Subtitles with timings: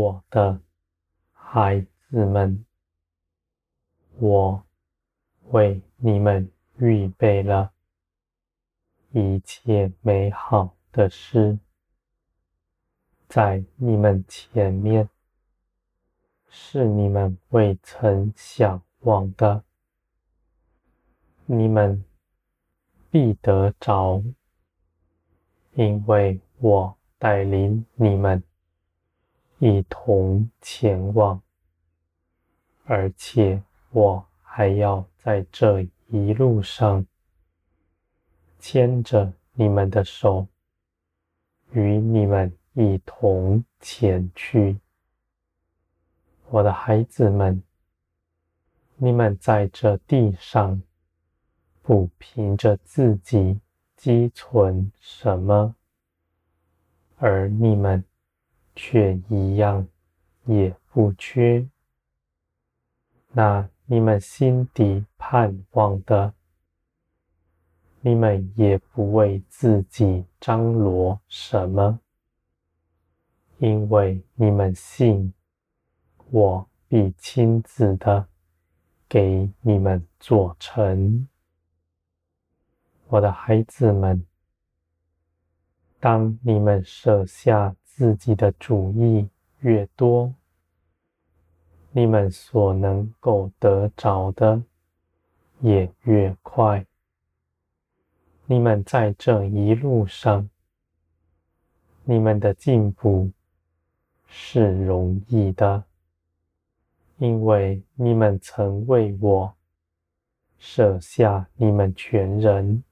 [0.00, 0.58] 我的
[1.30, 2.64] 孩子们，
[4.16, 4.64] 我
[5.50, 7.70] 为你们预备了
[9.10, 11.58] 一切美好的事，
[13.28, 15.06] 在你们前面，
[16.48, 19.62] 是你们未曾想望的，
[21.44, 22.02] 你们
[23.10, 24.24] 必得着，
[25.74, 28.42] 因为我带领你们。
[29.62, 31.38] 一同前往，
[32.86, 37.06] 而且我还要在这一路上
[38.58, 40.46] 牵着你们的手，
[41.72, 44.78] 与你们一同前去。
[46.48, 47.62] 我的孩子们，
[48.96, 50.82] 你们在这地上
[51.82, 53.60] 不凭着自己
[53.94, 55.74] 积存什么，
[57.18, 58.02] 而你们
[58.82, 59.86] 却一样
[60.46, 61.68] 也不缺。
[63.30, 66.32] 那你们心底盼望的，
[68.00, 72.00] 你们也不为自己张罗什么，
[73.58, 75.30] 因为你们信。
[76.30, 78.26] 我必亲自的
[79.06, 81.28] 给你们做成，
[83.08, 84.24] 我的孩子们。
[85.98, 89.28] 当你们舍下自己的主意
[89.60, 90.32] 越多，
[91.90, 94.62] 你们所能够得着的
[95.60, 96.86] 也越快。
[98.46, 100.48] 你们在这一路上，
[102.04, 103.30] 你们的进步
[104.26, 105.84] 是容易的。
[107.18, 109.54] 因为你们曾为我
[110.58, 112.82] 舍下你们全人，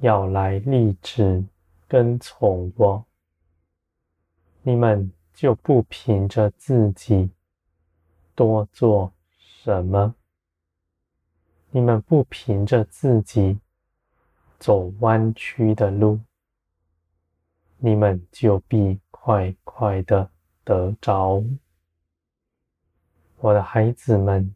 [0.00, 1.44] 要来立志
[1.86, 3.04] 跟从我，
[4.68, 7.30] 你们就不凭着自己
[8.34, 10.16] 多做什么，
[11.70, 13.60] 你们不凭着自己
[14.58, 16.18] 走弯曲的路，
[17.78, 20.28] 你们就必快快的
[20.64, 21.44] 得着。
[23.36, 24.52] 我的孩子们，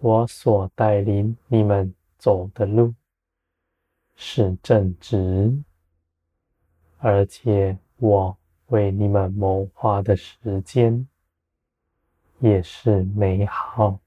[0.00, 2.92] 我所带领你们走的路
[4.16, 5.62] 是正直，
[6.98, 8.36] 而且我
[8.70, 11.06] 为你们谋划的时间
[12.40, 14.00] 也是美好。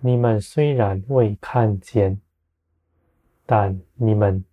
[0.00, 2.20] 你们虽然未看见，
[3.44, 4.44] 但你们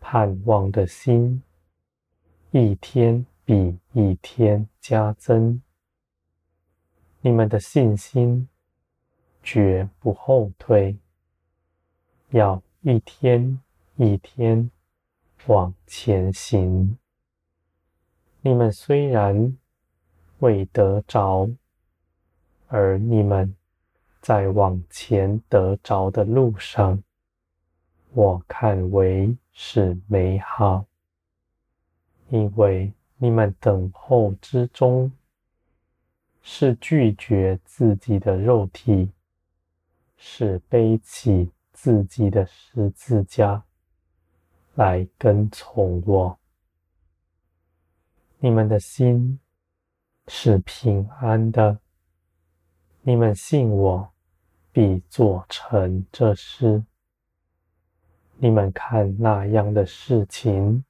[0.00, 1.42] 盼望的心
[2.50, 5.62] 一天比一天加增。
[7.20, 8.48] 你们的信心
[9.42, 10.96] 绝不后退，
[12.30, 13.60] 要一天
[13.96, 14.68] 一天
[15.46, 16.98] 往前行。
[18.44, 19.56] 你们虽然
[20.40, 21.48] 未得着，
[22.66, 23.54] 而你们
[24.20, 27.00] 在往前得着的路上，
[28.12, 30.84] 我看为是美好，
[32.30, 35.10] 因为你们等候之中。
[36.44, 39.12] 是拒绝自己的肉体，
[40.16, 43.62] 是背起自己的十字架
[44.74, 46.36] 来跟从我。
[48.44, 49.38] 你们的心
[50.26, 51.78] 是平安的，
[53.02, 54.10] 你们信我，
[54.72, 56.82] 必做成这事。
[58.38, 60.84] 你们看那样的事情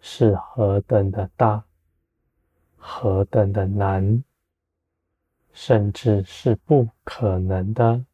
[0.00, 1.62] 是何等的大，
[2.76, 4.24] 何等的难。
[5.52, 8.04] 甚至是不可能的，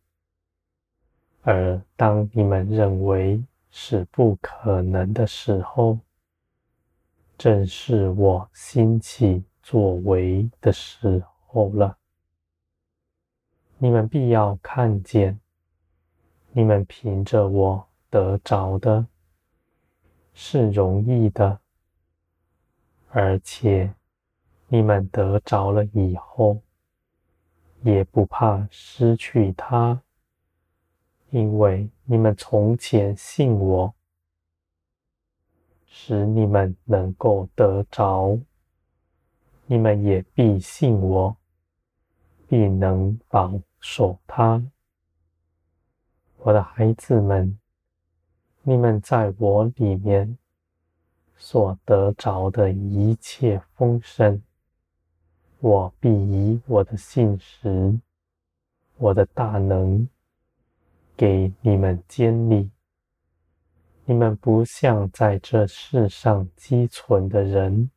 [1.40, 5.98] 而当你们认为是不可能的时候，
[7.38, 11.96] 正是我兴起作为的时候了。
[13.79, 15.38] 你们必要看见，
[16.50, 19.06] 你们凭着我得着的
[20.35, 21.61] 是容易的，
[23.11, 23.94] 而且
[24.67, 26.61] 你们得着了以后，
[27.82, 30.02] 也不怕失去它，
[31.31, 33.94] 因为你们从前信我，
[36.00, 38.38] 使你们能够得着，
[39.66, 41.36] 你们也必信我，
[42.46, 44.64] 必能保守他。
[46.36, 47.58] 我的孩子们，
[48.62, 50.38] 你们在我里面
[51.36, 54.40] 所得着的一切丰盛。
[55.58, 57.98] 我必以我的信实、
[58.98, 60.08] 我的大能
[61.16, 62.70] 给你们建立。
[64.10, 67.90] 你们不像在这世上积存的人，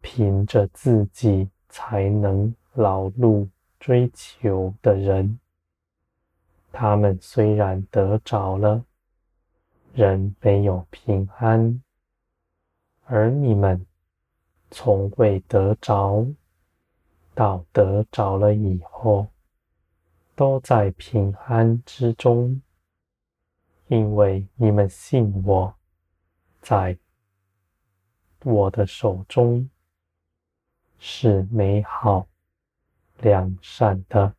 [0.00, 3.46] 凭着自己才能劳碌
[3.78, 5.38] 追求的人，
[6.72, 8.84] 他们虽然得着了，
[9.94, 11.80] 仍没有平安；
[13.04, 13.86] 而你们
[14.72, 16.26] 从未得着，
[17.32, 19.28] 到得着了以后，
[20.34, 22.60] 都在平安之中，
[23.90, 25.74] 因为你们信我，
[26.62, 26.96] 在
[28.44, 29.68] 我的手中
[31.00, 32.28] 是美好
[33.18, 34.32] 良善的，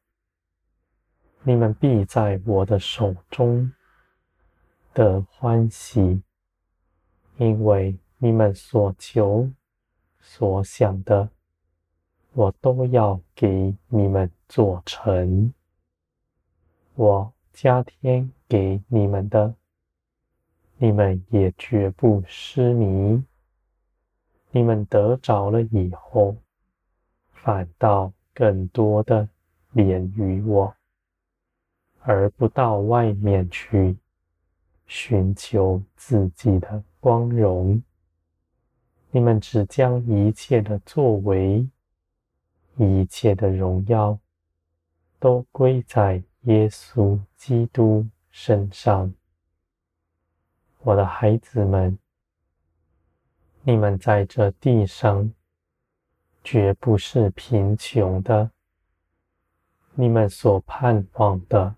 [1.44, 3.69] 你们必在我的手中
[4.94, 6.24] 的欢喜，
[7.36, 9.51] 因为你们所求
[10.21, 11.30] 所想的，
[12.31, 15.54] 我都要给你们做成。
[16.95, 19.53] 我加添给你们的，
[20.77, 23.24] 你们也绝不失迷。
[24.51, 26.36] 你们得着了以后，
[27.31, 29.27] 反倒更多的
[29.71, 30.75] 连于我，
[32.00, 33.95] 而不到外面去
[34.88, 37.81] 寻求自己的光荣。
[39.12, 41.68] 你们只将一切的作为、
[42.75, 44.18] 一切的荣耀，
[45.19, 49.13] 都归在耶稣基督身上，
[50.79, 51.99] 我的孩子们，
[53.61, 55.31] 你们在这地上
[56.43, 58.49] 绝不是贫穷的，
[59.93, 61.75] 你们所盼望的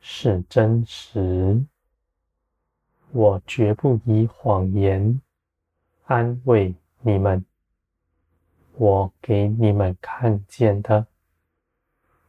[0.00, 1.64] 是真实。
[3.12, 5.20] 我绝不以谎言
[6.06, 7.44] 安慰你们，
[8.72, 11.06] 我给你们看见的，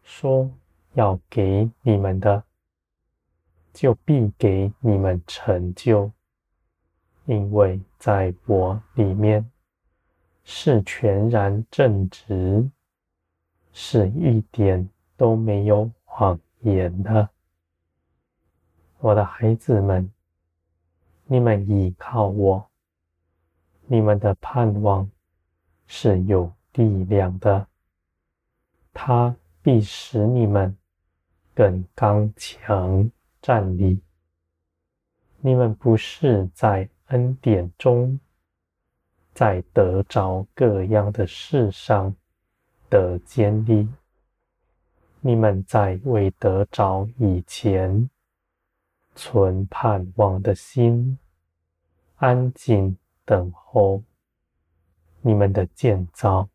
[0.03, 0.51] 说。
[0.93, 2.43] 要给你们的，
[3.71, 6.11] 就必给你们成就，
[7.25, 9.49] 因为在我里面
[10.43, 12.69] 是全然正直，
[13.71, 17.29] 是一点都没有谎言的。
[18.99, 20.11] 我的孩子们，
[21.25, 22.69] 你们倚靠我，
[23.87, 25.09] 你们的盼望
[25.87, 27.65] 是有力量的，
[28.91, 30.77] 他必使你们。
[31.53, 33.11] 更刚强
[33.41, 33.99] 站立。
[35.39, 38.19] 你们不是在恩典中，
[39.33, 42.15] 在得着各样的事上
[42.89, 43.87] 的坚立。
[45.19, 48.09] 你们在未得着以前，
[49.13, 51.17] 存盼望的心，
[52.15, 54.01] 安静等候。
[55.21, 56.47] 你们的建造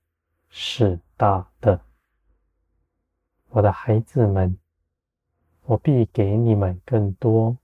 [0.48, 1.80] 是大的，
[3.50, 4.56] 我的孩子们。
[5.68, 7.56] 我必给你们更多，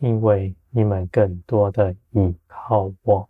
[0.00, 3.28] 因为你们更多的倚靠我。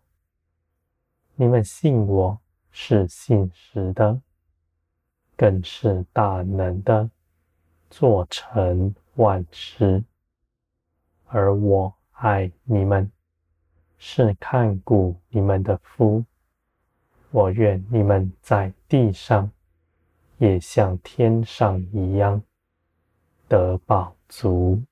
[1.34, 2.40] 你们信我
[2.70, 4.22] 是信实的，
[5.36, 7.10] 更是大能的，
[7.90, 10.02] 做成万事。
[11.26, 13.12] 而我爱你们，
[13.98, 16.24] 是看顾你们的夫。
[17.30, 19.50] 我愿你们在地上，
[20.38, 22.42] 也像天上一样。
[23.52, 24.82] 得饱足，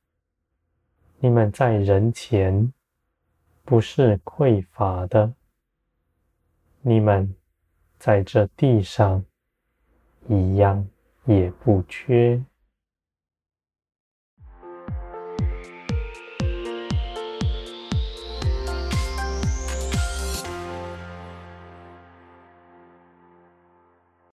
[1.18, 2.70] 你们在人前
[3.64, 5.32] 不是匮乏的，
[6.82, 7.34] 你们
[7.98, 9.24] 在这地上
[10.28, 10.86] 一样
[11.24, 12.38] 也不缺。